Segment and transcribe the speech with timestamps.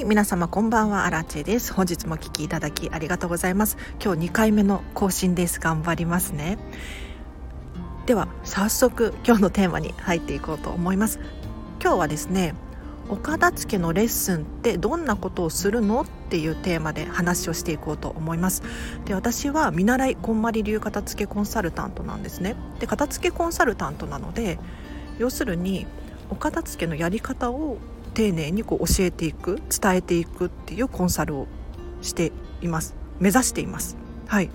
[0.00, 1.74] はい皆様こんばんはアラチェです。
[1.74, 3.76] 本日もお聞きいただきありがとうございます。
[4.02, 5.60] 今日2回目の更新です。
[5.60, 6.56] 頑張りますね。
[8.06, 11.20] では早速今日のテーマに入っていこうと思います。
[11.82, 12.54] 今日はですね
[13.10, 18.62] お片付けのレッスンってどんなことをするのっていうテーマで話をしていこうと思います。
[19.04, 22.56] で私は見習いこんまり流片付けコンサルタントなんですね。
[22.78, 24.58] で片付けコンサルタントなので
[25.18, 25.86] 要するに
[26.30, 27.76] お片付けのやり方を
[28.14, 31.46] 丁寧にこう教えていく伝えていくっていうコンサルを
[32.02, 32.94] しています。
[33.18, 33.96] 目指しています。
[34.26, 34.50] はい。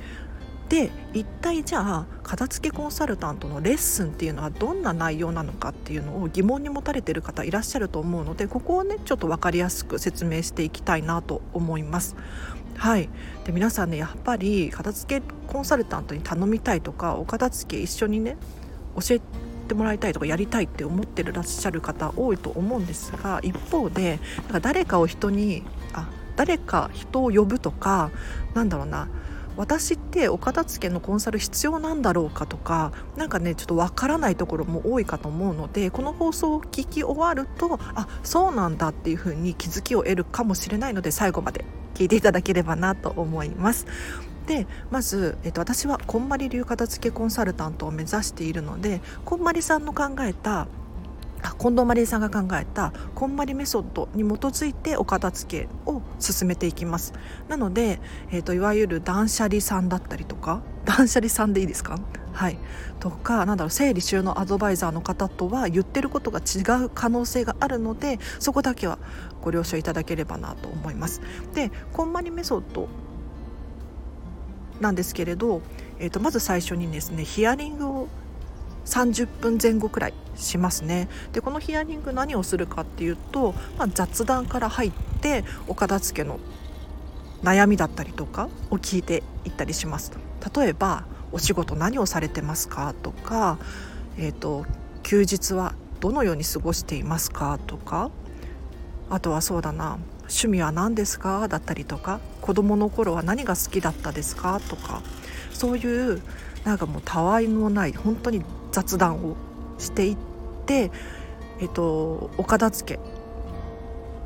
[0.70, 12.16] で一体じゃあ片付けコンサルタントのレッスンっていうのはどんな内容なのかっていうのを疑問に持たれてる方いらっしゃると思うのでここをねちょっと分かりやすく説明していきたいなと思います。
[12.78, 13.10] はい、
[13.46, 18.38] で皆さんねやっぱり片付けコンサルタントに頼みたいとかお片付け一緒にね
[18.96, 19.22] 教え
[19.66, 25.64] ってもらいたいとかやりたいって思ってらっしゃる方多いと思うんですが一方でなんか誰かを人に
[25.94, 28.12] あ誰か人を呼ぶとか
[28.54, 29.08] なんだろうな
[29.58, 41.64] 私ってお片付けのコンサル必要なんだろうかとか何かねちょっとわからないところも多いかと思うのでこの放送を聞き終わるとあそうなんだっていうふうに気づきを得るかもしれないので最後まで
[41.94, 43.88] 聞いていただければなと思います。
[44.48, 50.68] でまず、えっと、私はこんまり流片付けコンサルタントを目指しているのでこんまりさんの考えた
[51.60, 57.14] 近藤マリエさんが考えたこんまりメソッドに基づいてお片付けを進めていきます。
[57.48, 58.00] なので、
[58.32, 62.00] えーと、いわゆる断捨離さんだったりとか 断捨離さんでいいですか？
[62.34, 62.58] はい。
[63.00, 68.98] とかなんだろう整理収納アドバイザーの方とは言ってることが違う可能性があるのでそこだけは
[69.44, 71.22] ご了承いただければなと思います。
[71.54, 72.88] でこんまりメソッド
[74.80, 75.62] なんですけれど、
[76.00, 78.08] えー、とまず最初にですねヒアリングを
[78.86, 81.08] 30分前後くらいしますね。
[81.34, 86.40] でこのヒアリング何をするかっていうと、まあ、雑談から入ってお片付けの
[87.44, 90.12] 悩みだったりとかを聞いていったりします。
[90.56, 93.58] 例えばお仕事何をされてますかとか、
[94.18, 94.66] えーと
[95.06, 98.10] 休日はどのように過ごしていますかとか
[99.08, 101.48] あとはそうだな趣味は何ですか？
[101.48, 104.60] だったりとか子どもの頃は何が好きだったですか？
[104.70, 105.02] とか
[105.54, 106.22] そういう
[106.64, 109.36] なんかもうたわいもない本当に雑談を
[109.78, 110.18] していっ
[110.66, 110.92] て、
[111.60, 113.00] えっと、お片付け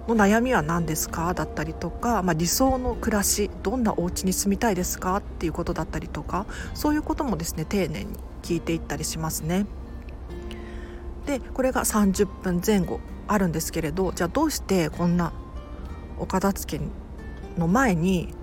[0.07, 1.33] の悩みは何ですか？
[1.33, 5.17] だったりとか、まあ、理想の暮らしどんなお家に住みたいですか？
[5.17, 9.67] っていうことだったりとかそういうこともですね丁寧に聞いていったりしますね。
[11.25, 15.31] でこれが30分前後あるんですけれどじゃあどうしてこんな
[16.19, 16.83] お片付け
[17.59, 18.33] の前に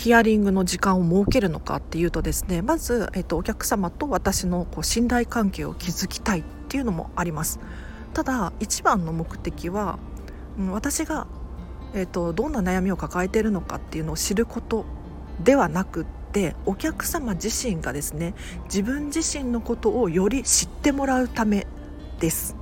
[0.00, 7.60] ヒアリングの時間を設けるのかっていうとですねまず、えっと、お客様と私のこう信頼関係を築きたいっていうのもあります。
[8.14, 9.98] ただ一番の目的は、
[10.58, 11.26] うん、私が、
[11.94, 14.84] えっと、どんな悩みを抱えているのかっていうのを知ること
[15.44, 18.34] ではなくってお客様自身がですね
[18.64, 21.66] 自分自身のことをより知ってもらうため
[22.20, 22.56] です。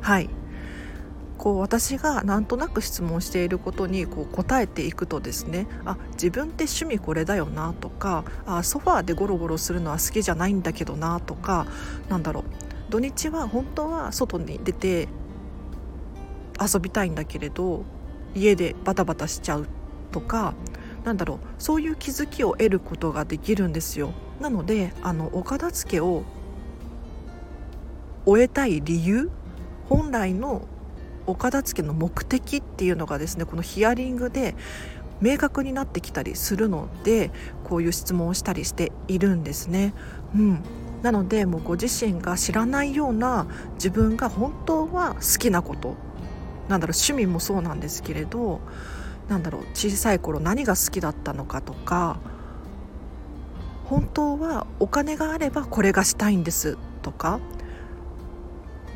[0.00, 0.30] はい。
[1.38, 11.66] こう私がなんとなく質問していることにこう答えていくとですねあ自分って趣味これだよなとかあソファーでゴロゴロするのは好きじゃないんだけどなとか
[12.10, 12.44] なんだろう。
[12.90, 15.08] 土日は本当は外に出て
[16.60, 17.84] 遊びたいんだけれど
[18.34, 19.66] 家でバタバタしちゃう
[20.12, 20.52] とか
[21.04, 21.38] なんだろう。
[21.58, 24.12] そういう気づきを得ることができるんですよ。
[24.40, 26.24] なのであのお片付けを
[28.26, 29.30] 終えたい理由
[29.90, 30.62] 本来の
[31.26, 34.54] お片付けの目的っていうのがですねこのヒアリングで
[35.20, 37.30] 明確になってきたりするので
[37.64, 39.92] こういう質問をしたりしているんですね。
[40.34, 40.62] うん、
[41.02, 45.96] なのでもうご自身が知らないような自分が本当は好きなこと
[46.68, 48.60] なんだろう趣味もそうなんですけれど
[49.28, 52.18] なんだろう小さい頃何が好きだったのかとか
[53.84, 57.40] 本当はお金があればこれがしたいんですとか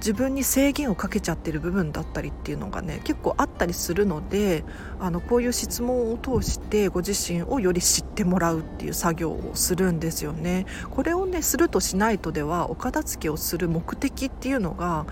[0.04, 4.62] 自分に制限をかけちゃってる部分だったりっていうのがね結構あったりするので
[5.00, 10.66] あのこういう質問を通してご自身をより知ってもらうっていう作業をするんですよね。
[10.90, 15.06] これをねするとしないとではお片付けをする目的っていうのが、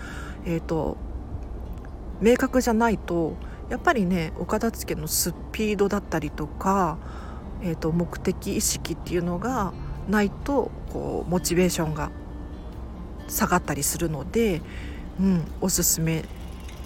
[0.45, 0.99] えーと、
[2.21, 3.37] 明確じゃないと
[3.71, 6.99] やっぱりねお片付けのスピードだったりとか、
[7.63, 9.73] えーと目的意識っていうのが
[10.11, 12.11] ないとこうモチベーションが
[13.29, 14.63] 下がったりするので、
[15.21, 16.25] うん、おすすめ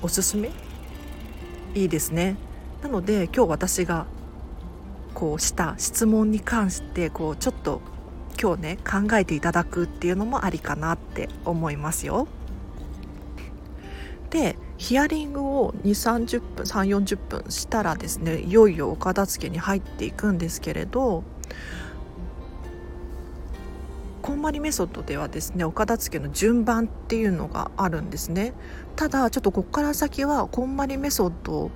[0.02, 0.50] おすすめ？
[1.74, 2.36] いいですね。
[2.82, 4.06] なので今日私が
[5.14, 7.80] こうした質問に関してこうちょっと
[8.40, 12.28] 今日ね考えていただくっていうのもありかなって思いますよ。
[14.30, 21.24] でヒアリングを2 3 0分3 4 0分したらですねいよいよお片付けに入っていくんですけれど
[24.26, 28.54] こんまりメソッドではですねお片付けの順番っていうのがあるんですね。
[28.96, 31.70] ただちょっとここから先はこんまりメソッド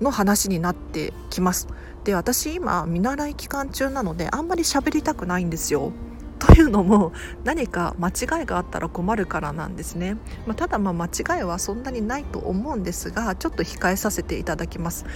[0.00, 1.68] の話になってきます。
[2.02, 5.92] で私今見習い期間中なのであんまり喋りたくないんですよ。
[6.40, 7.12] というのも
[7.44, 15.06] 何か間違いがあったら困るからなんですね、まあ、ただま間違いはそんなにないと思うんですがちょっと控えさせていただきます。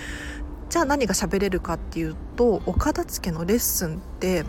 [0.70, 4.44] じゃあ何が喋れるかっていうとお片付けのレッスンって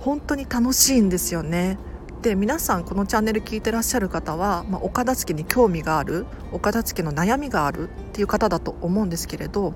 [0.00, 1.78] 本当に楽しいんですよね
[2.22, 9.74] で皆さんこのチャンネル聞いてらっしゃる方は、まあ、お片付けに興味があるお片付けの悩みがあるっていう方だと思うんですけれど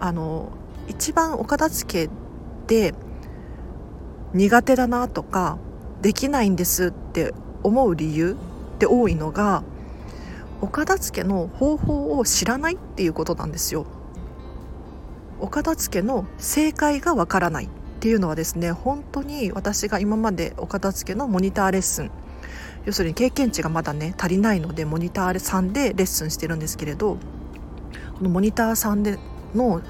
[0.00, 0.52] あの
[0.88, 2.10] 一番お片付け
[2.66, 2.94] で
[4.32, 5.58] 苦手だなとか
[6.00, 8.36] できないんですって思う理由
[8.76, 9.62] って多いのが
[10.62, 13.84] お片付けの方法を知らないっていうことなんですよ。
[15.40, 17.68] お片付けの正解がわからない
[18.02, 22.10] っていうのはですね本当に私が今までお片付けのモニターレッスン
[22.84, 27.14] 要するに経験値がまだね足りないのでモニターさんでレッスンしてるんですけれど
[28.18, 29.20] このモニターさんで
[29.54, 29.82] の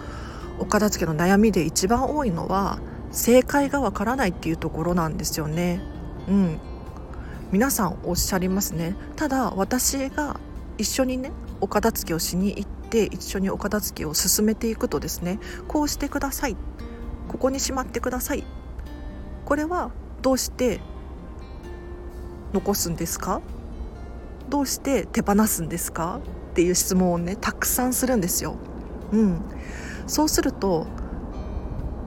[0.58, 2.80] お片付けの悩みで一番多いのは
[3.12, 5.80] 正解がわからないっていうところなんですよね。
[6.28, 6.60] うん、
[7.50, 10.38] 皆さんおっしゃりますねただ私が
[10.76, 11.32] 一緒にね
[11.62, 16.56] お片付けをしに行って一緒にお片付けを進めていくとですねこうしてください
[17.32, 18.44] ここにしまってください。
[19.44, 19.90] これは
[20.20, 20.80] どうして
[22.52, 23.40] 残すんですか？
[24.48, 26.20] どうして手放すんですか？
[26.50, 28.56] っていう質問をねたくさんするんですよ。
[29.10, 29.42] うん、
[30.06, 30.86] そうすると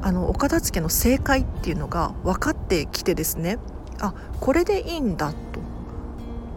[0.02, 3.58] あのお片付けの正解っていうのが分かってきてですね
[4.00, 5.38] あこれでいいんだと。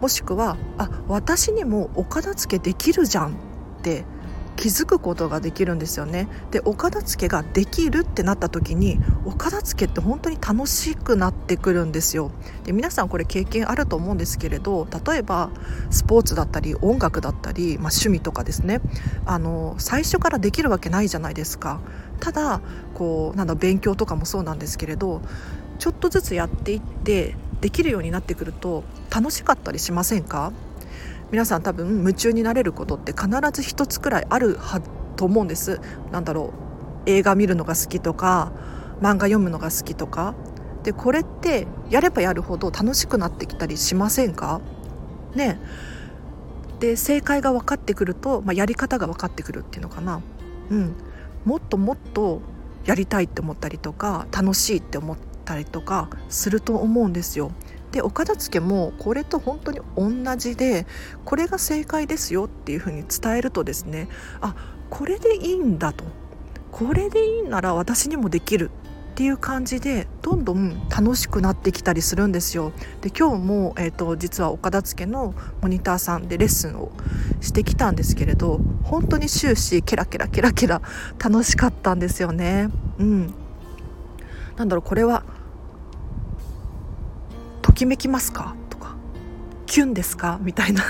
[0.01, 3.31] もしくはあ私にもお片付けできるじゃんっ
[3.81, 4.05] て
[4.59, 6.27] 気づくことができるんですよね。
[6.51, 12.31] でお片付けができるってなった時にお片付けって本当に楽しくなってくるんですよ。
[12.65, 15.49] で皆さんこれ経験あると思うんですけれど例えば
[15.89, 18.81] スポーツだったり音楽だったり、まあ、趣味とかですね。
[19.25, 21.79] あの最初からできるわけないじゃないですか。
[22.19, 22.59] ただ
[22.95, 25.21] こうなんだ勉強とかもそうなんですけれど
[25.77, 30.51] ちょっとずつやっていってできるようになってくると楽しかったりしませんか？
[31.31, 34.81] 皆さん多分夢中になれることって必ず一つくらいあるは
[35.15, 35.79] と思うんです。
[36.11, 36.53] なんだろ
[37.05, 37.09] う。
[37.09, 38.51] 映画見るのが好きとか
[39.01, 40.33] 漫画読むのが好きとか。
[40.83, 44.61] でこれってやればやるほど楽しくなってきたりしませんか？
[45.35, 45.59] ね。
[46.79, 50.21] で正解が分かってくると、まあ、やり方が分かってくるっていうのかな、
[50.69, 50.95] うん、
[51.43, 52.41] もっともっと
[52.85, 57.51] やりたいって思ったりとか楽しいって思ったりとかすると思うんですよ。
[57.91, 60.85] でお片付けもこれと本当に同じで
[61.25, 64.09] これが正解ですよっていうふうに伝えるとですね
[64.41, 64.55] あ
[64.89, 66.05] これでいいんだと
[66.71, 68.71] これでいいなら私にもできる
[69.19, 72.71] っていう感じでどんどん楽しくなってきたりするんですよ。
[73.01, 76.93] で今日も、えーと、実はお片付けのモニターさんでレッスンを
[77.41, 80.81] してきたんですけれど本当に終始ケラケラケラケラ
[81.21, 82.69] 楽しかったんですよね。
[82.97, 83.33] うん、
[84.55, 85.25] なんだろうこれは
[87.79, 88.95] きめきますか?」とか
[89.65, 90.83] 「キュンですか?」みたいな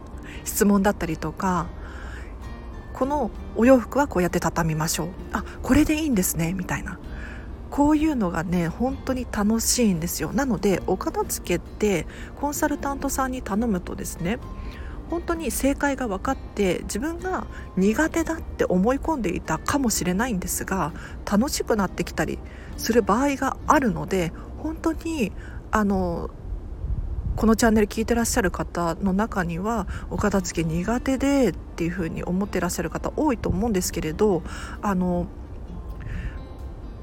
[0.44, 1.66] 質問だったりとか
[2.92, 6.98] 「このお洋服はこうやって畳みましょう」「あこれでいいんですね」みたいな
[7.70, 12.06] こういうのがね本当に楽しいんですよなのでお片付けって
[12.40, 14.38] コンサルタントさんに頼むとですね
[15.10, 17.46] 本当に正解が分かって自分が
[17.76, 20.92] 苦手だって思い込んでいたかもしれないんですが
[21.30, 22.38] 楽しくなってきたり
[22.76, 25.32] する場合があるので本当に
[25.74, 26.30] あの
[27.34, 34.44] このチャンネル聞いてらっしゃる方の中にはお片付け苦手でっていうふうに思ってらっしゃる方多いと思うんですけれど
[34.82, 35.26] あの、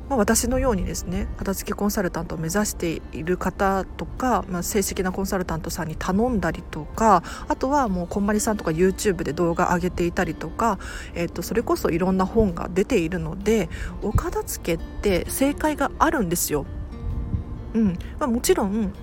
[0.07, 10.79] まあ、私のようにですね片付けコンサルタントを目指している方とか、まあ、正式なコンサルタントさんに頼んだりとかあとはもうこんまりさんとか YouTube で動画上げていたりとか、
[11.13, 13.67] えー、とそれこそいろんな本が出ているので
[14.01, 16.65] お片付けって正解があるんですよ。
[17.73, 17.97] うん。
[18.19, 18.93] まあ、もちろん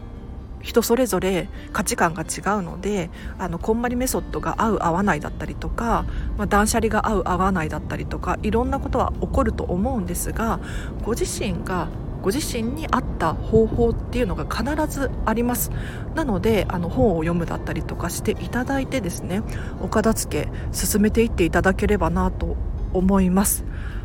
[0.62, 6.04] 人それぞれ価値観が違うのであのこんまりメソッドが合う合わないだったりとか、
[6.36, 10.60] まあ、断捨離が合う合わないだったりとかいろんなことは起こると思うんですが
[11.04, 11.88] ご自身が
[12.22, 15.70] ご自身に合った方法っていうのが必ずあります。
[16.16, 19.42] なのであの本を読むだったりとかしていただいてですね
[19.80, 22.56] お片付け進めていっていただければなと
[22.92, 23.64] 思います。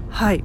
[0.09, 0.43] はい。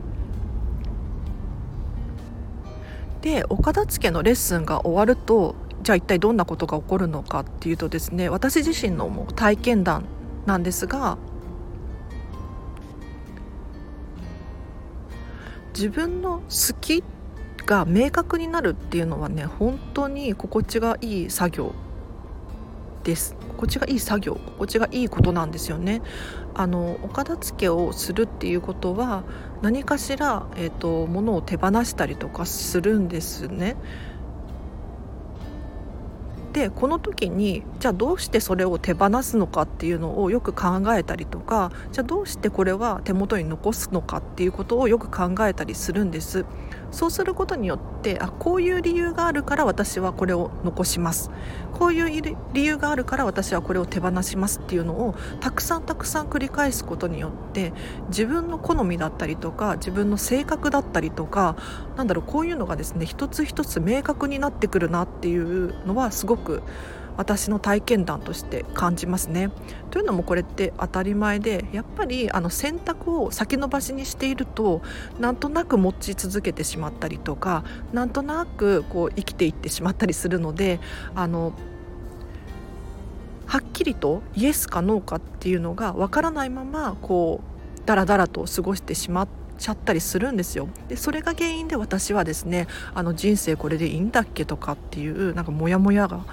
[3.20, 10.04] でお片付けのレッスンが終わるとじゃあ一体どんなことが起こるのかっていうとですね私自身のもう体験談
[10.46, 11.18] なんですが
[15.74, 17.04] 自分の好き
[17.66, 21.74] が明確になるっていうのはね本当に心地がいい作業
[23.08, 23.34] です。
[23.56, 26.02] 心地がいい作業心地がいいことなんですよね。
[26.54, 29.24] あのお片付けをするっていうことは
[29.62, 33.76] 何かしら、えーと、物を手放したりとかするんですね。
[36.52, 46.44] でこの時にじゃあどうしてそれを手放すのかっていうのをよく考えたりとかじゃあどうしてこれは手元に残すのかっていうことをよく考えたりするんです。
[46.90, 51.30] そうすることによってあこういう理由があるから私はこれを残します
[51.74, 57.72] こういう理由があるから私はこれを手放しますっていうのをたくさんたくさん繰り返すことによって
[58.08, 61.56] 自分の好みだったりとか自分の性格だったりとか
[61.96, 66.37] なんだろうこういうのがですね一つ一つ明確になってくるなっていうのはすごく
[67.18, 69.50] 私の体験談として感じますね。
[69.90, 74.82] というのもこれって当たり前でやっぱりあの選択を先延ばしにしていると
[75.18, 80.78] なんとなく持ち続けてしまったりとかなんとなくこう生きていってしまったりするので
[81.16, 81.52] あの
[83.46, 90.68] はっきりとイエスかノーかっていうのがわからないままこうダラダラと過ごしてしまってちゃったりするんですよ。
[90.88, 96.24] でそれが原因で私はですねあの人生これでいいんだっけとかっていうなんかモヤモヤが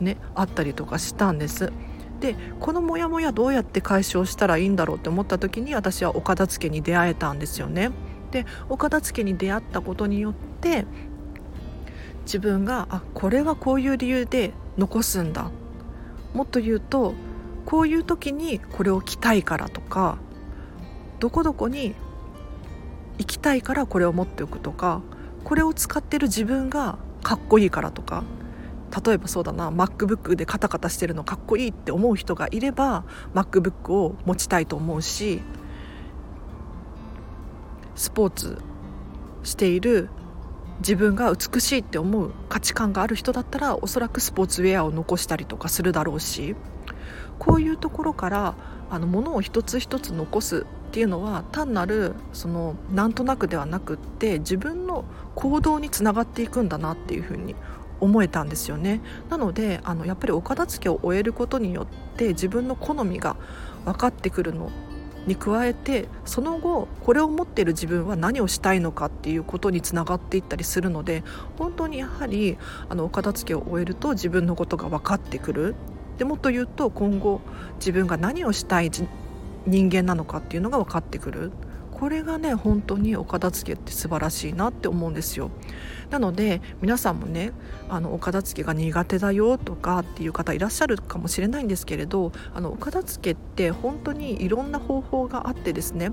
[0.00, 1.72] ねあったりとかしたんです。
[2.20, 7.90] でこのモヤモヤどうやって解消したらいいんだろうって思った時に私はお片付けに出会えたんですよね。
[8.30, 10.86] でお片付けに出会ったことによって
[12.22, 15.50] 自分があこれはこういう理由で残すんだ。
[16.34, 17.14] もっと言うと
[17.66, 20.18] こういう時にこれを着たいからとか
[21.18, 21.94] どこどこに
[23.20, 25.02] 行きたいからこれを持っておくとか
[25.44, 28.24] これを使ってる自分がかっこいいからとか
[29.04, 35.42] 例えばそうだな MacBook でカタカタしてるのかっこいいって思う人がいれば MacBook を持ちたいと思うし
[37.94, 38.58] スポーツ
[39.42, 40.08] している
[40.78, 46.56] 自分が美しいって思う価値観がある人だったらおそらくスポーツウェアを残したりとかするだろうし
[47.38, 48.54] こういうところから
[48.90, 55.04] あの物を一つ一つ残すっていうのは単なるそのなんとなくではなくって自分の
[55.36, 57.54] 行動につながっていくんだなっていうふうに
[58.00, 59.00] 思えたんですよね。
[59.28, 61.86] なのであのやっぱりお片付けを終えることによっ
[62.16, 63.36] て自分の好みが
[63.84, 64.70] 分かってくるの
[65.26, 71.22] に加えてその後これを持っている自分は何をしたいのかっていうことにつながっていったりするので
[71.58, 72.56] 本当にやはり
[72.88, 75.74] あのお片付けを終えると自分のことが分かってくる。
[76.20, 77.40] でもっと言うと今後
[77.76, 78.90] 自分が何をしたい
[79.66, 81.50] 人間なのかっていうのが分かってくる。
[82.00, 85.50] これがね本当にお片付けって素晴らしいなって思うんですよ。
[86.08, 87.52] なので皆さんもね
[87.90, 96.10] あのお片付けが苦手だよとかっていう方いらっしゃるかもしれないんですけれどあのお片付けって本当にいろんな方法があってですね、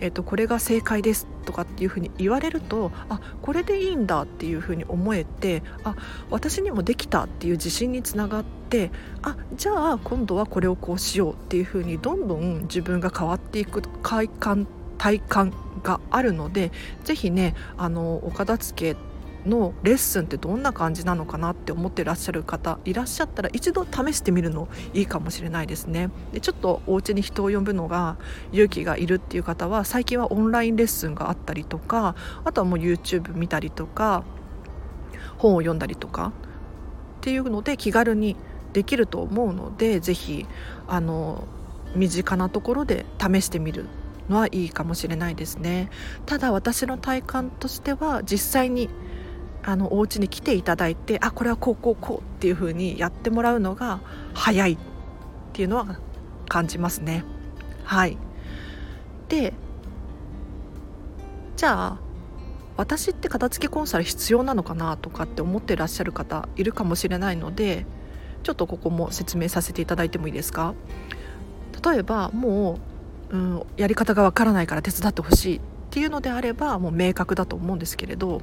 [0.00, 5.94] えーと、これが正解ですとかっていうふうに言われるとあこれでいいんだっていうふうに思えてあ
[6.30, 8.90] 私にもできたっていう自信につながって
[9.22, 14.66] あじゃあ今度はこれをこうしようっていうふうにどんどん自分が変わっていく快感
[14.98, 16.72] 体感があるので
[17.04, 19.00] 是非ねあのお片付け
[19.48, 26.10] のレッスンってどんな感じなのかなって思ってらっしゃる方いらっしゃったら一度試してみるのいいかもしれないですね。
[26.32, 28.16] でちょっとお家に人を呼ぶのが
[28.52, 34.24] 勇気がいるっていう方は最近はオンラインレッスンがあったりとかあとはもう YouTube 見たりとか
[35.36, 36.32] 本を読んだりとか
[37.18, 38.36] っていうので気軽に
[38.72, 40.46] できると思うので是非
[40.88, 41.46] あの
[41.94, 43.86] 身近なところで試してみる
[44.28, 45.90] のはいいかもしれないですね。
[46.26, 48.88] ただ私の体感としては実際に
[49.62, 54.00] あのお家に来ていただいてあこれはこうこうこうっていう風にやってもらうのが
[54.34, 54.78] 早いっ
[55.52, 55.98] ていうのは
[56.48, 57.24] 感じますね。
[57.84, 58.18] はい。
[59.28, 59.54] で
[61.56, 61.98] じゃあ
[62.76, 67.86] 私って片付けコンサル必要なのかなとかって思ってらっしゃる方いるかもしれないので
[68.42, 70.74] ちょっとここも説明させていただいてもいいですか？
[71.88, 72.78] 例えばもう、
[73.30, 78.42] うん、やり方がわからないから手伝ってほしいっていうのであればもう明確だと思うんですけれど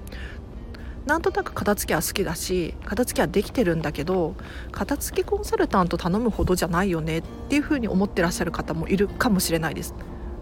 [1.05, 4.35] なんとなく片付けは好きだし片付けはできてるんだけど
[4.71, 9.95] 片付けコンサルタント頼むほどじゃないよねっていうふうに思ってらっしゃる方もいるかもしれないです。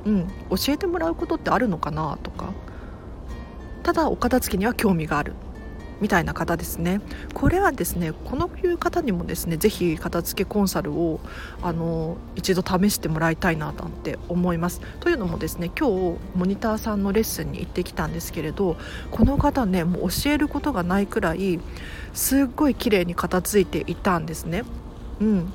[0.05, 2.53] うん、教えてもらうことってあるのかなとか
[3.84, 5.34] ただお片付けには興味がある
[6.01, 7.01] みたいな方ですね。
[7.34, 11.20] これはですねこのいう方にもですね是非片付けコンサルを
[11.62, 14.82] あの一度試してもらいたいななんて思います。
[15.00, 18.77] というのもですね今日モニターさんのレッスンに行ってきたんですけれど
[19.12, 21.60] この方ねもう教えることがないくらい
[22.13, 24.63] すっごい綺麗に片付いていたんですね。
[25.20, 25.53] うん。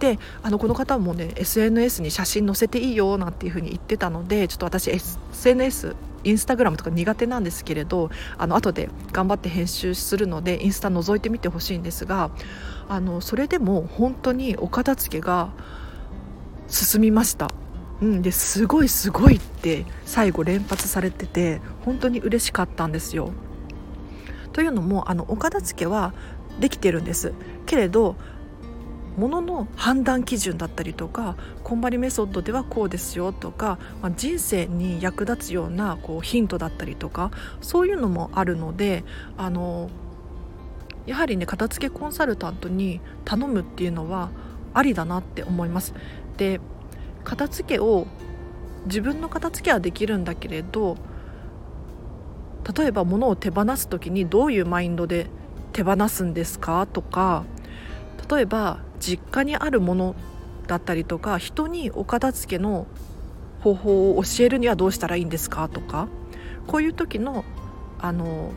[0.00, 12.30] であのこの方もね SNS に写真載せていいよなんていうふうに言ってたのでちょっと私 SNS インスタグラムとか苦手なんですけれどあの後で頑張って編集するのでインスタ覗いてみてほしいんですが
[12.88, 15.50] あのそれでも本当にお片付けが
[16.68, 17.50] 進みました。
[18.00, 23.30] うん、ですごいすごいって最後連発されてて本当に嬉しかったんですよ。
[24.52, 26.14] というのもあのお片付けは
[26.58, 27.34] できてるんです
[27.66, 28.16] けれど
[29.20, 39.04] ものの判断基準だったりとかこんまりメソッドではこうですよとか、まあ、人生に役立つようなこうヒントだったりとかそういうのもあるので
[39.36, 39.90] あの
[41.04, 44.30] やはりね片付けコンサルタントに頼むっていうのは
[44.72, 45.92] ありだなって思います。
[46.38, 46.58] で
[47.22, 48.06] 片付けを
[48.86, 50.96] 自分の片付けはできるんだけれど
[52.74, 55.26] 例えば物を手放す時にどういうマインドで
[55.72, 57.44] 手放すんですかとか
[58.30, 60.14] 例えば実家にあるもの
[60.66, 62.86] だったりとか人にお片付けの
[63.60, 66.08] 方法を教えるにはどうしたらいいんですかとか
[66.66, 67.44] こういう時の
[67.98, 68.52] あの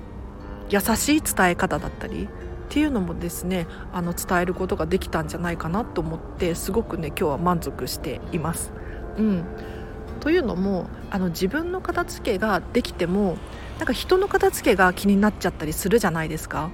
[0.70, 2.28] 優しい伝え方だったりっ
[2.70, 8.72] ていうのもですねあの伝えることができたんじゃないかなと思ってすごくね今日は満足しています。
[9.18, 9.46] うん、
[10.22, 13.38] というのもあの自分の片付けができても
[13.78, 16.72] なんか人の片付けが気になっちゃったりするじゃないですか。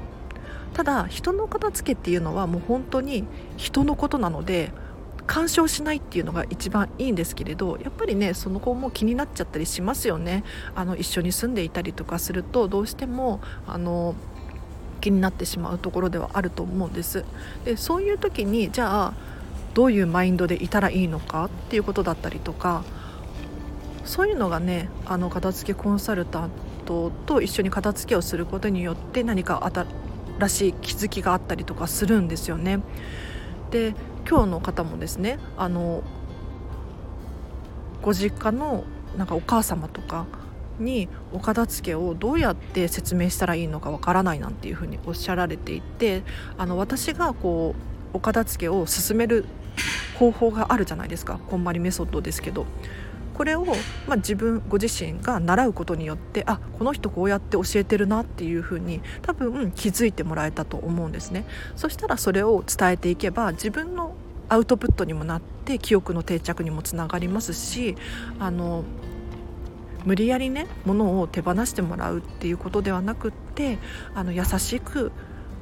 [0.73, 3.25] ただ人の片付けっていうのはもう本当に
[3.57, 4.71] 人のことなので
[5.27, 10.43] 干渉しないっていうのが一番いいんですけれどやっぱりねその子も気になっちゃったりしますよね。
[10.73, 14.15] あの一緒に住んでいたりとかするとどうしてもあの
[15.01, 17.25] 気になってしまうところではあると思うんです。
[17.63, 19.13] でそういう時にじゃあ
[19.75, 22.83] どういうマインドでいたらいいのかっていうことだったりとか
[24.05, 26.49] そういうのがねあの片付けコンサルタン
[26.85, 29.63] トと一緒に片付けをすることによって何か
[30.39, 32.79] らしい気づきがあったりとかするんですよね。
[33.71, 33.93] で
[34.27, 36.03] 今日の方もですねあの
[38.01, 38.83] ご実家の
[39.17, 40.25] なんかお母様とか
[40.79, 46.23] にお片付けをどうやって説明したらいいのかわからないなんていうふうにおっしゃられていて
[46.57, 47.75] あの私がこ
[48.13, 49.45] うお片付けを進める
[50.17, 52.65] 方法があるじゃないですかこんまりメソッドですけど
[53.39, 53.63] これを、
[54.05, 61.45] まあ、自分ご自身が習うことによってあこの人こうやって教えてるなっていうふうに多分気づいてもらえたと思うんですね。
[61.77, 64.13] そしたらそれを伝えていけば自分の
[64.49, 67.95] アウトプットにもなって記憶の定着にもつながりますし
[68.39, 68.83] あの
[70.03, 73.79] 無理やりね物を手放してもらうっていうことではなくって
[74.15, 75.13] あの優しく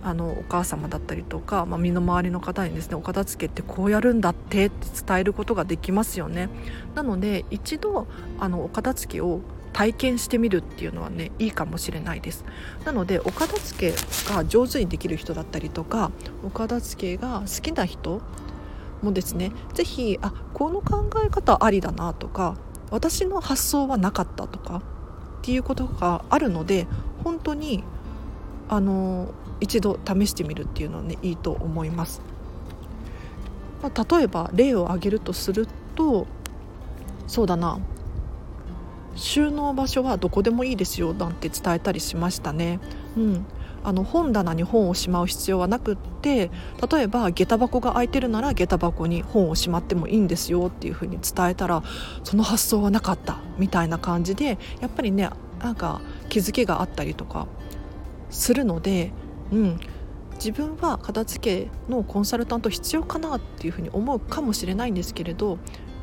[0.03, 6.49] あのお母様だったりとか、まあ、身の回りの方にですねお片付けってこうやるんだってって伝えることができますよね。
[6.95, 8.07] なので一度
[8.39, 9.41] あのお片付けを
[9.73, 12.45] 体験してみるっていうのはねいいかもしれないです。
[12.86, 13.97] なのでお片付け
[14.33, 16.12] が上手にできる人だったりとか
[16.43, 18.21] お片付けが好きな人
[19.01, 22.55] もですね是非あこの考え方ありだなとか
[22.89, 24.81] 私の発想はなかったとかっ
[25.41, 26.88] ていうことがあるので
[27.23, 27.83] 本当に
[28.69, 32.22] あの一度試してみるっていうのはねいいと思います。
[33.82, 36.26] まあ、例えば例を挙げるとすると
[37.28, 37.80] そうだな
[39.15, 42.80] 収納場所はどこでもいいですよなんて伝えたりしましたね。
[43.17, 43.46] うん、
[43.84, 46.52] あの本棚に本をしまう必要はなくって
[46.91, 51.84] 例えば下駄箱が空いてるなら下駄箱に本をしまってもいいんですよっていうふうに伝えたら
[52.24, 57.48] その発想はなかったみたいな感じでやっぱりねなんか気づきがあったりとか
[58.30, 59.12] するので
[59.51, 59.79] うん、
[60.36, 65.57] 自分は片付けのコンサルタント必要かなっていうふうに思うかもしれないんですけれど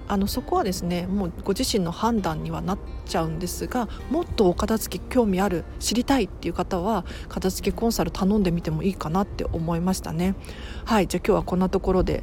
[0.06, 10.34] あのそこはですねもうご自身の判断にはなっちゃうんですがもっとお片付け興味ある知りたいっていう方は片付けコンサル頼んでみてもいいかなって思いましたね。
[10.84, 12.22] はいじゃあ今日はこんなところで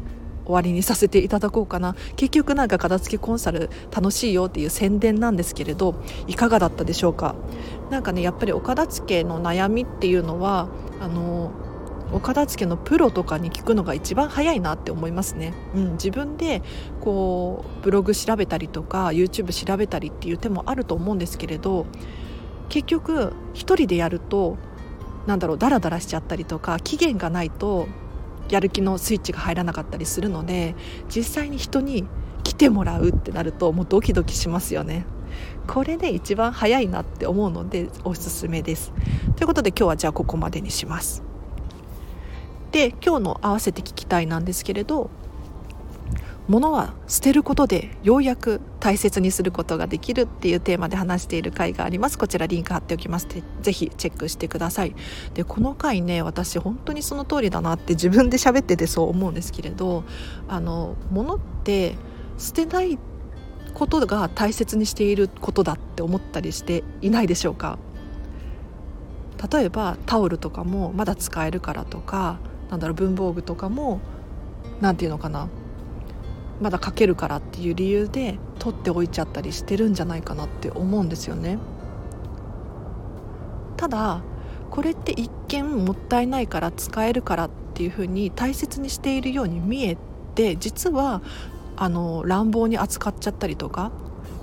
[0.51, 1.95] 終わりにさせていただこうかな。
[2.15, 5.95] 結局なんか片付けコンサル楽しいよっていう宣伝なんですけれど
[6.27, 7.35] いかがだったでしょうか？
[7.89, 10.67] なんかねやっぱりお片付けの悩みっていうのは
[10.99, 11.51] あの
[12.13, 16.61] お片付けのプロとかに聞くのが一番早いなって思いますね、うん、自分で
[16.99, 21.85] こうブログ調べたりとか YouTube 調べたりっていう手もあると思うんですけれど
[22.67, 24.57] 結局1人でやると
[25.25, 27.87] なんだろうダラダラしちゃったりとか期限がないと
[28.51, 30.75] やる気のスイッチが入らなかったりするので
[31.09, 32.05] 実際に人に
[32.43, 35.05] 来てもらうってなるともうドキドキしますよね。
[35.67, 38.91] これで一番早いなって思うのでおすすめです。
[39.37, 41.23] ということで今日はじゃあここまでにします。
[42.71, 45.09] で今日の合わせて聞きたいなんですけれど
[46.47, 52.17] 物は捨てることでようやく大切にすることができるっていうテーマで話している回があります。
[52.17, 53.27] こちらリンク貼っておきます。
[53.61, 54.95] ぜひチェックしてください。
[55.33, 60.03] でこの回ね私本当にその通りだなって自分で喋っててそう思うんですけれど
[60.47, 61.95] あの物って
[62.37, 62.97] 捨てない
[63.73, 67.77] ことが大切にしていることだって思ったりしていないでしょうか？
[69.51, 74.01] 例えばタオルとかもまだ使えるからとかなんだろう文房具とかも
[74.81, 75.47] 何て言うのかな？
[76.61, 81.57] まだ書けるからっていう理由で取っておいちゃったりしてるんじゃないかなって思うんですよね。
[83.77, 84.21] ただ
[84.69, 89.97] これって一見もったいないから使えるからっていうふうに大切にしているように見え
[90.35, 91.21] て実は
[91.75, 93.91] あの乱暴に扱っちゃったりとか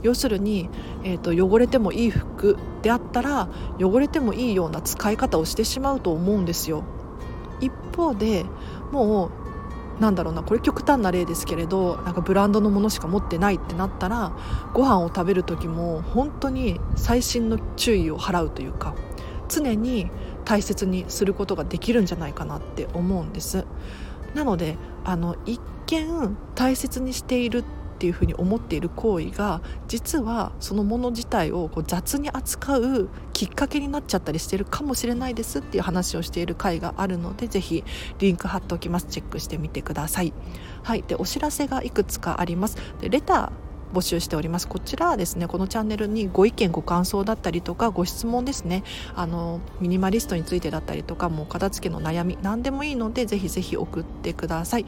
[0.02, 0.68] 要するに、
[1.04, 3.48] えーと、汚れてもいい服であったら
[3.80, 6.84] 汚れてもいいような使い方をしてしまうと思うんですよ。
[7.60, 8.44] 一方で
[8.92, 9.30] もう
[10.00, 14.32] なんだろうなこれ極端な例ですけれどなんかブランドのものしか持ってないってなったら
[14.72, 18.94] ご飯を食べる時も本当に細心の注意を払うというか
[19.48, 20.10] 常に
[20.44, 23.66] 大切にすることができるんじゃないかなって思うんです。
[24.34, 27.64] なのであの一見大切にしている
[27.98, 37.82] っていうふうに思っている行為が実はそのもの自体をこう雑に扱うきっかけになっちゃったりしてるかもしれないですっていう話をしている回があるのでぜひ
[38.20, 39.06] リンク貼っておきます。
[39.06, 40.32] チェックしてみてください。
[40.84, 42.76] はい、でお知らせがいくつかあります。
[43.00, 43.50] でレター
[43.92, 44.68] 募集しております。
[44.68, 48.84] こちらはですねこのチャンネルにご意見ご感想だったりとかご質問ですね。
[49.16, 54.86] あのミニマリストについてだったりとかもう片付けの悩み何でもいいのでぜひぜひ送ってください。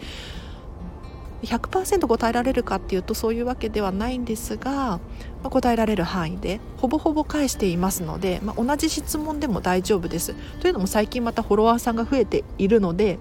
[1.42, 5.00] 100%答えられるかっていうとそういうわけではないんですが、ま
[5.44, 10.34] あ、答えられる範囲でほぼほぼ返していますので、まあ、同じ質問でも大丈夫です。
[10.60, 13.18] というのも最近またフォロワーさんが増えているので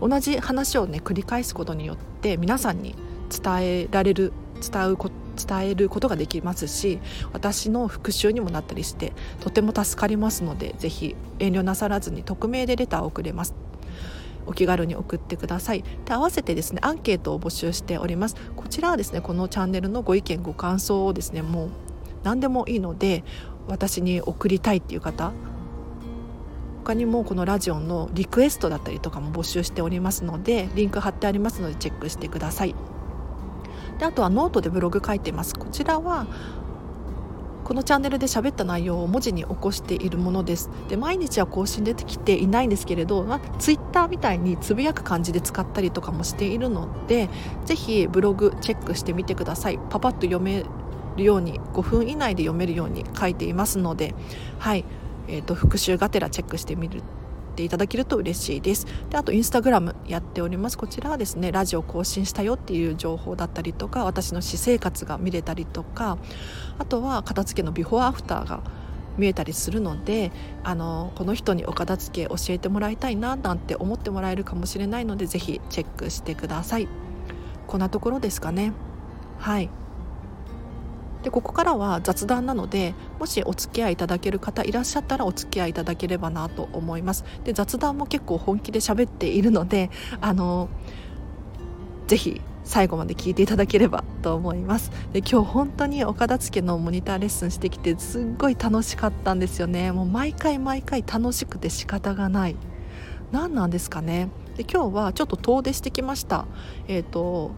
[0.00, 2.94] 同じ話をね繰り返すことによって皆さんに
[3.30, 6.98] 伝えられる伝うこ伝えることができますし
[7.32, 13.54] 私の復習にもなったりしてとても助かりますのでぜひ遠慮なさらずに匿名でレターを送れます。
[14.48, 15.84] お気軽に送ってください。
[16.04, 18.36] で合わせてですねアンケートを募集しております。
[18.56, 21.70] こちらはですねこのチャンネルのご意見ご感想をですねもう
[22.24, 23.22] 何でもいいので
[23.68, 25.32] 私に送りたいっていう方
[26.84, 32.74] 他にもこのラジオのリクエストだったりとかも募集しておりますのでリンク貼ってありますのでチェックしてください。
[33.98, 35.54] であとはノートでブログ書いてます。
[35.54, 36.26] こちらは
[37.64, 40.70] このチャンネルで喋った内容を文字に起こしているものです。
[40.88, 47.28] で毎日は更新出てきていないんですけれど、まあ、ツイッターみたいにつぶやく感じで使ったりとかもしているので
[47.64, 49.78] ぜひブログチェックしてみてください。
[49.90, 50.64] パパッと読め
[51.16, 54.14] るように5分以内で読めるように書いていますので
[54.60, 54.84] はい、
[55.26, 57.02] えーと、復習がてらチェックしてみる
[57.58, 58.86] ていただけると嬉しいです。
[59.10, 60.78] であとインスタグラムやっております。
[60.78, 66.18] こちらはですねラジオ更新したよっていう情報だったりとか私の私生活が見れたりとか
[66.78, 68.62] あとは片付けのビフォーアフターが
[69.18, 70.32] 見えたりするので
[70.64, 76.88] あのこの人にお片付け教えてもらいたいななんて思ってもらえるかもしれないのでぜひチェックしてください。
[77.66, 78.72] こんなところですかね。
[79.38, 79.68] はい。
[81.22, 87.24] でここからは雑談なのでもしお付き合いいただける方いらっしゃったらお付き合いいただければなと思います。
[87.44, 90.68] で雑談も結構本気で喋っているのであの
[92.06, 94.92] ぜひ最後まで聞いていただければと思います。
[95.14, 99.90] で今日本当にお片付けのモニターレッスンしてきてすっごい楽しかったんですよね。
[99.90, 102.56] もう毎回毎回楽しくて仕方がない。
[103.32, 104.28] 何なんですかね。
[104.56, 106.44] で今日はちょっと遠出してきました。
[106.88, 107.52] えっ、ー、と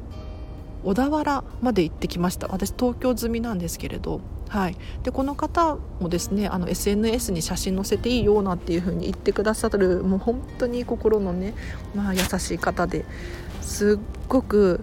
[0.84, 2.46] 小田原まで行ってきました。
[2.46, 4.20] 私東京済みなんですけれど。
[4.48, 10.02] はい、でこの方もですねあの SNS に写真載せていいよなんていう風に言ってくださる。
[10.02, 11.54] もう本当に心のね、
[11.94, 13.04] まあ、優しい方で
[13.60, 14.82] すっごく、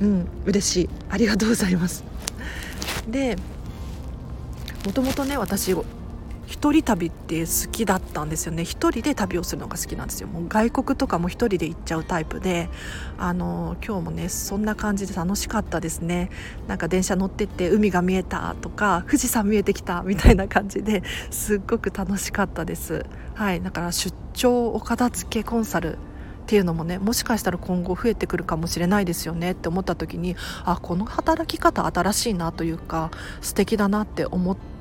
[0.00, 0.88] うん、嬉しい。
[1.10, 2.04] ありがとうございます。
[3.08, 3.36] で
[4.84, 5.74] もともとね私
[6.46, 8.64] 一人旅って好きだったんですよね。
[8.64, 10.28] 一人で旅をするのが好きなんですよ。
[10.28, 12.68] もう外国とかも一人で行っちゃうタイプで
[13.16, 16.30] あの今日もねそんな感じで楽しかったですね。
[16.68, 23.06] なんか電車乗ってって海が見えたとか富士山見えてきたみたいな感じですっごく楽しかったです。
[23.34, 25.96] はいだから出張お片付けコンサル
[26.42, 34.72] っていうのもねもしかしたら今後増えてくるかもしれないですよねって思った時にあこの働き方新しいなというか素敵だなって思って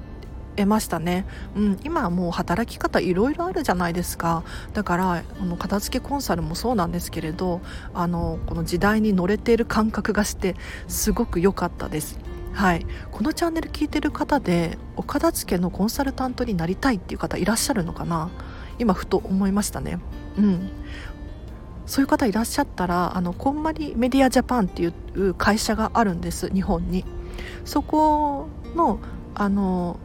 [0.58, 4.44] 得ましたね、うん、今はもう働き方いろいろあるじゃないですか。
[4.74, 7.62] だからあの片付けコンサルもそうなんですけれど
[7.94, 10.58] あのこの時代に乗れている感覚がして
[10.90, 12.20] すごく良かったです。
[12.52, 18.30] はい、このチャンネル聞いてる方でお片付けのコンサルタントになりたいっていう方いらっしゃるのかな？
[18.78, 20.00] 今ふと思いましたね。
[20.38, 20.70] うん、
[21.92, 27.04] そういう方いらっしゃったらあのこんまりメディアジャパンっていう会社があるんです日本に。
[27.66, 29.00] そこの
[29.36, 30.00] あの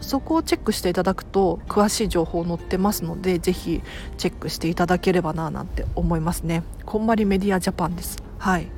[0.00, 3.82] そこをチェックしていただくと詳しい情報載ってますのでぜひ
[4.16, 6.62] チェックしていただければななんて思いますね。
[6.86, 8.22] こんまりメディアジャパンです。
[8.38, 8.70] はい。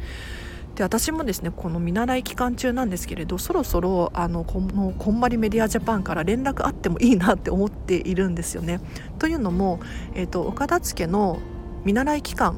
[0.77, 8.81] で私もですねこの見習い期間中なんですけれどそろそろあのこのこんまりメディアジャパンから連絡あってもいいなって思っているんですよね。
[9.19, 9.81] というのも、
[10.15, 11.39] えーと、岡田付の
[11.85, 12.57] 見習い期間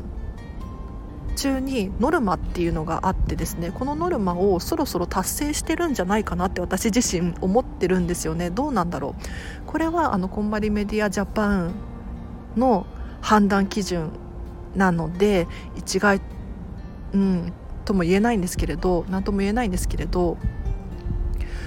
[1.37, 8.51] 中にノルマっていうのがあってですねこのノルマをそろそろ達成してるんじゃないかなって私自身思ってるんですよね。
[8.51, 9.67] どうなんだろう。
[9.67, 11.75] これはあのこんまりメディアジャパン
[12.57, 12.87] の
[13.21, 14.11] 判断基準
[14.75, 16.21] なので一概
[17.12, 17.53] うん
[17.85, 20.39] とも言えないんですけれど何とも言えないんですけれど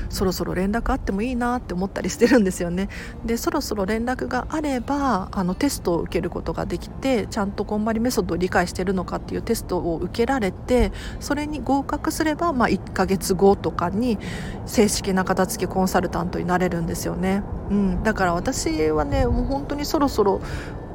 [0.10, 2.90] そろそろ連絡あってもいいなって思ったりしてるんですよね。
[3.26, 14.18] でそろそろ連絡があればあのテストを受けることができてちゃんとこんまりメソッドを理解してるのかっていうテストを受けられてそれに合格すれば、まあ、1ヶ月後とかに
[14.66, 20.42] 正式な片付けコンサルタントになれるんですよね、うん、だから私はねもう本当にそろそろ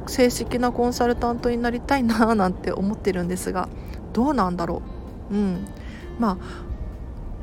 [0.07, 3.69] 正式なコンサルタントになりたいななんて思ってるんですが
[4.13, 4.81] どうなんだろ
[5.29, 5.35] う。
[5.35, 5.67] うん。
[6.19, 6.64] まあ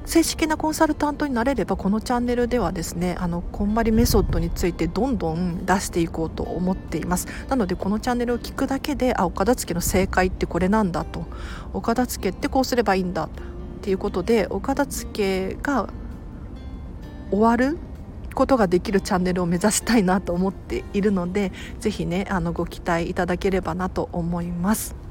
[0.05, 11.25] 正式なコンサルタントになれればこのチャンネルではですねあのこんまりメソッドについてどんどん出していこうと思っていますなのでこのチャンネルを聞くだけであ岡田付の正解ってこれなんだと
[11.73, 13.29] 岡田付ってこうすればいいんだっ
[13.81, 15.89] ていうことで岡田付が
[17.31, 17.79] 終わる
[18.35, 25.02] ことができるチャンネルを目指したいなと思っているのでぜひねあのご期待いただければなと思います。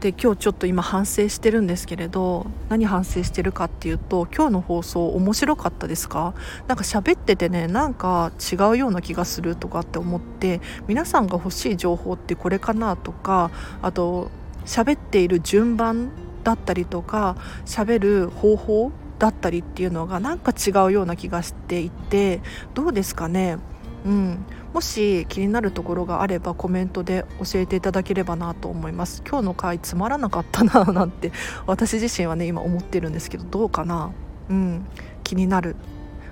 [0.00, 6.32] で今日ちょっと今反省してるんですけれど何反省してるかっていうと今日の放送面白かったですか？
[6.68, 13.50] なんか喋っててねなんか違うような気がするとかって思って皆さんが欲しい情報ってこれかなとか
[13.82, 14.30] あと
[14.64, 16.10] 喋っている順番
[16.44, 17.36] だったりとか
[17.66, 22.40] 喋る方法だったりっていうのがなんか違うような気がしていて
[22.72, 23.58] どうですかね？
[24.04, 29.22] うん、もし気になるところがあればコメントで教えていただければなと思います。
[29.28, 31.32] 今日の回つまらなかったななんて
[31.66, 34.10] 私自身はね今思ってるんですけどどうかな。
[34.48, 34.86] うん。
[35.22, 35.76] 気になる。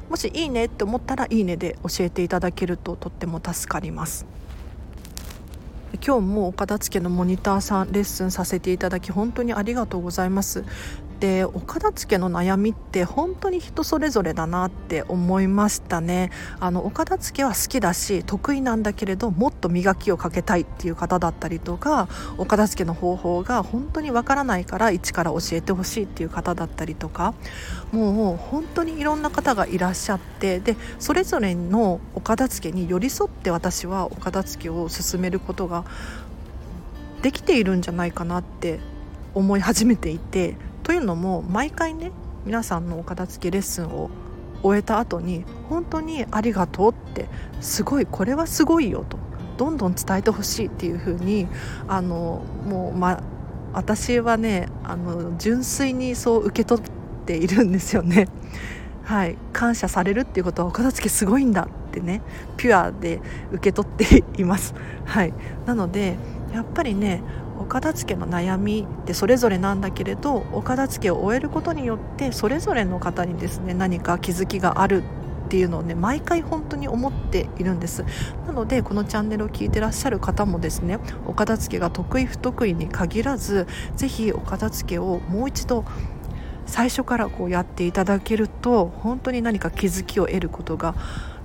[0.08, 4.26] もしいいねって思ったらいいねで教えていただけるととっても助かります。
[6.04, 10.64] 今日もお片付けのモニターさんレッスンさせていただき本当にありがとうございます。
[11.20, 16.30] でお片付けの悩みって本当に人それぞれだなって思いましたね。
[16.60, 27.34] あのお片付けは好きだし得意なんだけれどもっと磨きをかけたいっていう方だったりとかお片付けの方法が本当にわからないから一から教えてほしいっていう方だったりとか
[27.90, 35.84] もう本当にいろんな方がいらっしゃってでそれぞれのお片付けに寄り添って私はお片付けを進めることが
[37.22, 38.78] できているんじゃないかなって
[39.34, 40.56] 思い始めていて
[40.88, 42.12] というのも毎回ね
[42.46, 44.08] 皆さんのお片付けレッスンを
[44.62, 47.28] 終えた後に本当にありがとうって
[47.60, 49.18] すごいこれはすごいよと
[49.58, 51.46] どんどん伝えてほしいっていう風に
[51.88, 53.22] あのもうま
[53.74, 56.84] 私はねあの純粋にそう受け取っ
[57.26, 58.26] ているんですよね。
[59.04, 62.22] はい、感謝されるっていうことはお片付けすごいんだってね
[62.56, 63.20] ピュアで
[63.52, 64.74] 受け取っています。
[65.04, 65.34] はい、
[65.66, 66.16] なので
[66.54, 67.22] やっぱりね
[67.58, 78.04] お片付けの悩みってそれぞれなんだけれどお片付けを終えることによってそれぞれの方にですね何か気づきがあるっていうのをね毎回本当に思っているんです。
[78.46, 83.66] なのでこのチャンネルを聞いてらっしゃる方もですねお片付けが得意不得意に限らず
[83.96, 85.84] 是非お片付けをもう一度
[86.66, 90.94] 最初からこうやっていただけると本当に何か気づきを得ることが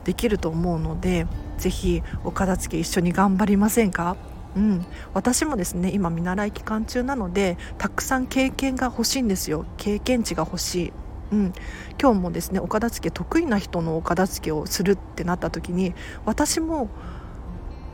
[0.04, 4.18] できると思うので是非お片付け一緒に頑張りませんか？
[4.56, 9.66] うん、私もですね今見習い期間中なのでたくさん経験が欲しいんですよ。
[9.78, 10.94] 経験値が欲しい、
[11.32, 11.54] うん、
[12.00, 15.94] 今日もですねお片付け得意な人のお片付けをするってなった時に
[16.26, 16.90] 私も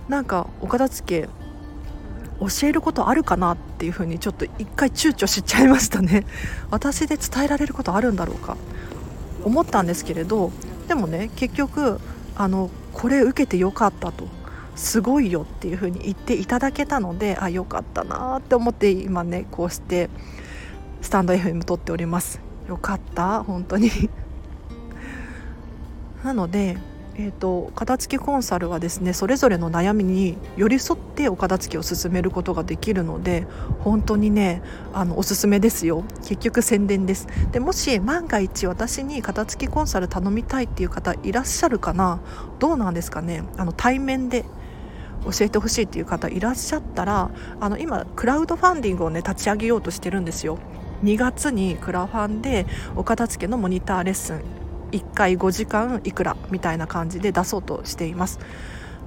[0.09, 1.29] なんかお片付け
[2.39, 6.25] 教えることあるかなっていうふうにちょっと一回躊躇しちゃいましたね。
[6.71, 8.57] 私で伝えられることあるんだろうか。
[9.43, 10.51] 思ったんですけれど
[10.89, 12.01] でもね結局
[12.35, 14.27] あのこれ受けてよかったと。
[14.75, 20.09] すごいよっていう風に言っていただけたのであよかったなって思って今ねこうして
[21.01, 22.41] スタンド FM 撮っております。
[22.67, 23.89] よかった本当に。
[26.23, 26.77] なので
[27.21, 33.45] えーと、片付けコンサルはですねそれぞれの悩みに寄り添ってお片付けを進めることができるので
[33.79, 34.61] 本当にね
[34.93, 36.05] あのおすすめですよ。
[36.23, 37.27] 結局宣伝です。
[37.51, 42.21] でもし万が一私に片付けコンサル頼みたいっていう方いらっしゃるかな？
[42.59, 43.43] どうなんですかね？
[43.57, 44.45] あの対面で
[45.25, 47.29] 教えてほしいっていう方いらっしゃったら
[47.59, 50.57] あの今クラウドファンディングをね立ち上げようとしてるんですよ。
[51.03, 54.41] 2月にクラファンでお片付けのモニターレッスン。
[54.91, 58.39] 1回5時間いくらみたいな感じで出そうとしています。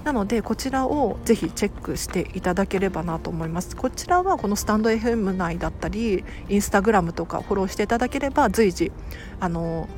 [0.05, 3.77] なのでこちらをぜひチェックしていただければなと思います。
[3.77, 8.91] こちらはこのスタンド FM 内だったりインスタグラムとかフォローしていただければ随時
[9.39, 9.89] あの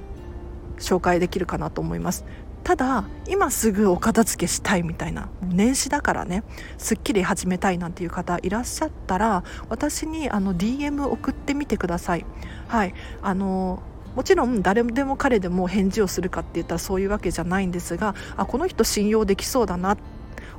[0.78, 2.24] 紹介できるかなと思います。
[2.64, 6.42] ただ今すぐお片付けしたいみたいな年始だからね
[6.78, 12.24] すっきり始めたいなんていう方いらっしゃったら私にあの DM 送ってみてください。
[12.68, 12.94] はい。
[13.22, 13.82] あの
[14.16, 19.96] もちろん誰でも彼でも返事をするかって言ったらそういうわけじゃないんですがあこの人信用できそうだな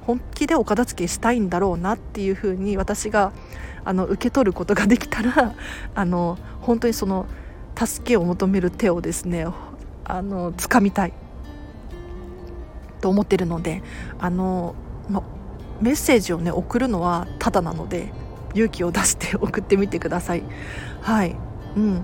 [0.02, 3.32] 本気でお片付けしたいんだろうなっていうふうに私が
[3.86, 5.56] あの受け取ることができたら
[5.96, 7.28] あの本当にその
[7.78, 9.48] 助けを求める手をですね
[10.04, 11.14] あの掴みたい。
[13.06, 13.84] と思ってるので
[14.18, 14.74] あの、
[15.12, 15.22] ま、
[15.80, 18.12] メッセージをね送るのはただなので
[18.56, 20.42] 勇気を出して送ってみてください。
[21.02, 21.36] はい、
[21.78, 22.04] うん、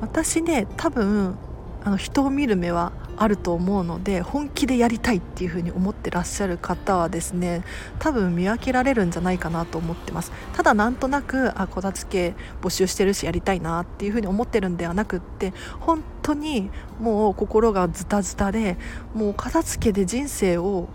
[0.00, 1.36] 私ね多分
[1.84, 7.64] あの人を見る目はあると思うので本気でやりたいっていうふうに思ってらっしゃる方はですね
[7.98, 10.32] 多分見分けられるんじゃないかなと思ってます。
[10.54, 18.76] ただなんとなくあこたつけ募集してるしやりたいなっていうふうに思ってるんではなくって本当にもう心がズタズタで
[19.14, 20.88] もう片付けで人生を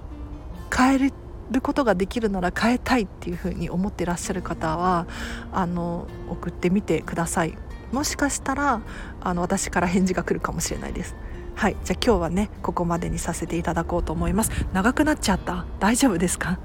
[0.76, 1.12] 変え
[1.52, 5.08] ることができるなら変えたいっていうふうに思ってらっしゃる方は
[5.52, 7.58] あの送ってみてください。
[7.92, 8.82] もしかしたら
[9.28, 11.16] あの私から返事が来るかもしれないです。
[11.56, 11.78] はい。
[11.84, 14.52] じゃあ今日はねここまでにさせていただこうと思います。
[14.74, 15.66] 長くなっちゃった。
[15.80, 16.60] 大丈夫ですか？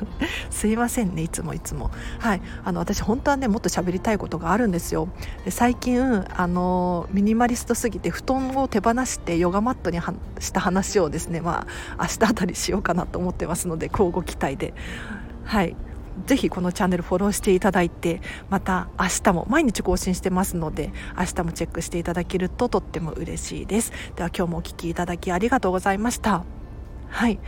[0.48, 1.22] すいませんね。
[1.22, 1.90] いつもいつも。
[2.18, 2.40] はい。
[2.64, 5.08] あの私本当はねもっと喋りたいことがあるんですよ。
[5.44, 10.00] で最近あのミニマリストすぎて布団を手放してヨガマットに
[10.40, 11.66] した話をですねま
[11.98, 14.72] あ明日あたりしようかなと思ってますので交互期待で。
[15.44, 15.76] はい。
[16.26, 23.92] ぜひこのチャンネルフォローしていただいてまた明日も毎日更新してますので明日もチェックしていただけるととっても嬉しいです。
[24.16, 26.44] では今日もお聴きいただきありがとうございました。
[27.10, 27.38] はい。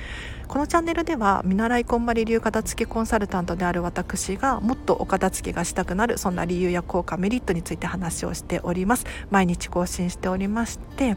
[0.48, 9.04] このチャンネルでは見習いこんまり流片付けコンサルタントである私がもっとお片付けがしたくなるそんな理由や効果メリットについて話をしております。
[9.30, 11.16] 毎日更新しておりまして、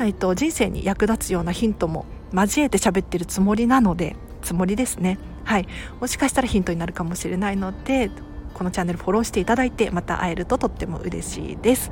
[0.00, 5.18] えっと、人生に役立つようなヒントも交えて喋ってるつもりなのでつもりですね。
[5.44, 5.66] はい。
[6.00, 8.10] もしかしたらヒントになるかもしれないので
[8.54, 11.90] このチャンネルフォローしていただいてまた会えるととっても嬉しいです。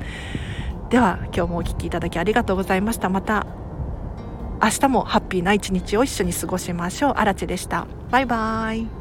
[0.89, 3.09] では今日もお聴きいただきありがとうございました。
[3.09, 3.47] また
[4.61, 7.13] 明日もハッピーな一日を一緒に過ごしましょう。
[7.15, 7.87] あらでした。
[8.11, 9.00] バイバイ。